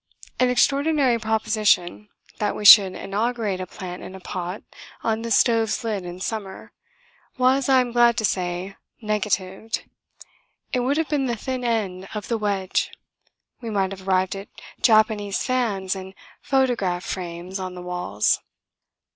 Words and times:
An 0.39 0.49
extraordinary 0.49 1.19
proposition, 1.19 2.09
that 2.39 2.55
we 2.55 2.65
should 2.65 2.95
inaugurate 2.95 3.61
a 3.61 3.67
plant 3.67 4.01
in 4.01 4.15
a 4.15 4.19
pot 4.19 4.63
on 5.03 5.21
the 5.21 5.29
stove's 5.29 5.83
lid 5.83 6.05
in 6.05 6.19
summer, 6.19 6.71
was, 7.37 7.69
I 7.69 7.81
am 7.81 7.91
glad 7.91 8.17
to 8.17 8.25
say, 8.25 8.75
negatived. 8.99 9.83
It 10.73 10.79
would 10.79 10.97
have 10.97 11.07
been 11.07 11.27
the 11.27 11.35
thin 11.35 11.63
end 11.63 12.07
of 12.15 12.29
the 12.29 12.39
wedge... 12.39 12.89
we 13.61 13.69
might 13.69 13.91
have 13.91 14.07
arrived 14.07 14.35
at 14.35 14.47
Japanese 14.81 15.45
fans 15.45 15.95
and 15.95 16.15
photograph 16.41 17.05
frames 17.05 17.59
on 17.59 17.75
the 17.75 17.81
walls. 17.83 18.41